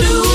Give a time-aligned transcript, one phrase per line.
[0.00, 0.29] do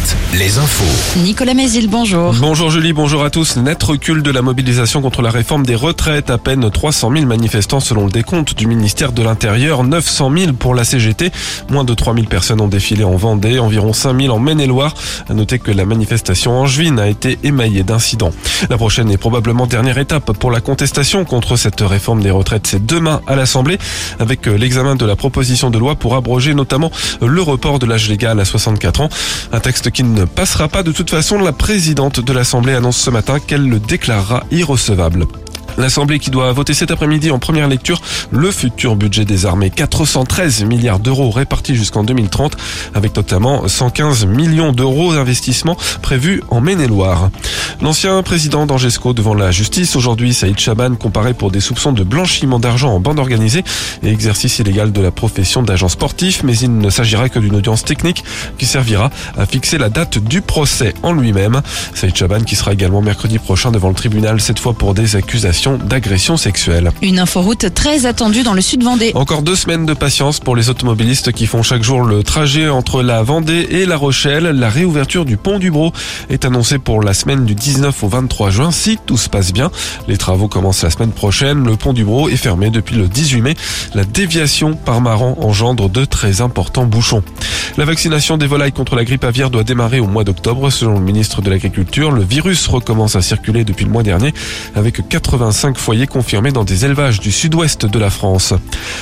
[0.00, 1.18] Alouette, les infos.
[1.20, 2.34] Nicolas Mézil, bonjour.
[2.34, 3.56] Bonjour Julie, bonjour à tous.
[3.56, 6.30] Net recul de la mobilisation contre la réforme des retraites.
[6.30, 9.84] À peine 300 000 manifestants selon le décompte du ministère de l'Intérieur.
[9.84, 11.30] 900 000 pour la CGT.
[11.70, 13.58] Moins de 3 000 personnes ont défilé en Vendée.
[13.58, 14.94] Environ 5 000 en Maine-et-Loire.
[15.28, 18.32] À noter que la manifestation angevine a été émaillée d'incidents.
[18.68, 22.84] La prochaine et probablement dernière étape pour la contestation contre cette réforme des retraites, c'est
[22.84, 23.78] demain à l'Assemblée
[24.18, 26.90] avec l'examen de la proposition de loi pour abroger notamment
[27.20, 29.08] le report de l'âge légal à 64 ans.
[29.52, 31.38] Un texte qui ne passera pas de toute façon.
[31.38, 35.26] La présidente de l'Assemblée annonce ce matin qu'elle le déclarera irrecevable.
[35.78, 38.00] L'Assemblée qui doit voter cet après-midi en première lecture
[38.30, 39.70] le futur budget des armées.
[39.70, 42.56] 413 milliards d'euros répartis jusqu'en 2030
[42.94, 47.30] avec notamment 115 millions d'euros d'investissement prévus en Maine-et-Loire.
[47.82, 52.58] L'ancien président d'Angesco devant la justice, aujourd'hui Saïd Chaban comparé pour des soupçons de blanchiment
[52.58, 53.64] d'argent en bande organisée
[54.02, 57.82] et exercice illégal de la profession d'agent sportif, mais il ne s'agira que d'une audience
[57.82, 58.22] technique
[58.58, 61.62] qui servira à fixer la date du procès en lui-même.
[61.94, 65.78] Saïd Chaban qui sera également mercredi prochain devant le tribunal, cette fois pour des accusations
[65.78, 66.92] d'agression sexuelle.
[67.00, 69.12] Une inforoute très attendue dans le sud Vendée.
[69.14, 73.02] Encore deux semaines de patience pour les automobilistes qui font chaque jour le trajet entre
[73.02, 74.44] la Vendée et la Rochelle.
[74.44, 75.94] La réouverture du pont du Bro
[76.28, 79.70] est annoncée pour la semaine du 19 au 23 juin si tout se passe bien.
[80.08, 81.64] Les travaux commencent la semaine prochaine.
[81.64, 83.54] Le pont du Bro est fermé depuis le 18 mai.
[83.94, 87.22] La déviation par Maran engendre de très importants bouchons.
[87.76, 90.70] La vaccination des volailles contre la grippe aviaire doit démarrer au mois d'octobre.
[90.70, 94.34] Selon le ministre de l'Agriculture, le virus recommence à circuler depuis le mois dernier
[94.74, 98.52] avec 85 foyers confirmés dans des élevages du sud-ouest de la France.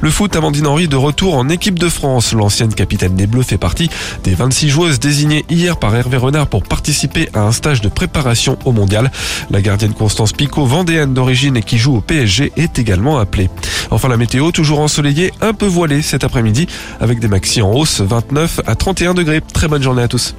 [0.00, 2.32] Le foot, Amandine Henry de retour en équipe de France.
[2.32, 3.90] L'ancienne capitaine des Bleus fait partie
[4.22, 8.51] des 26 joueuses désignées hier par Hervé Renard pour participer à un stage de préparation
[8.64, 9.10] au mondial.
[9.50, 13.50] La gardienne Constance Picot, vendéenne d'origine et qui joue au PSG, est également appelée.
[13.90, 16.66] Enfin, la météo, toujours ensoleillée, un peu voilée cet après-midi
[17.00, 19.40] avec des maxi en hausse, 29 à 31 degrés.
[19.52, 20.34] Très bonne journée à tous.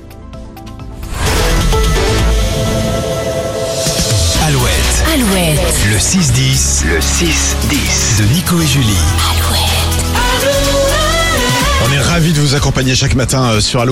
[4.45, 5.59] Alouette, Alouette.
[5.89, 8.97] le 6-10, le 6-10 de Nico et Julie.
[11.85, 13.91] On est ravis de vous accompagner chaque matin euh, sur Allo.